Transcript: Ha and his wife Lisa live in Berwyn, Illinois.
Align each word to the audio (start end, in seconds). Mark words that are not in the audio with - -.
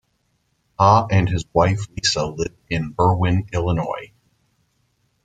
Ha 0.79 1.05
and 1.11 1.29
his 1.29 1.45
wife 1.53 1.81
Lisa 1.95 2.25
live 2.25 2.55
in 2.71 2.91
Berwyn, 2.97 3.47
Illinois. 3.53 4.11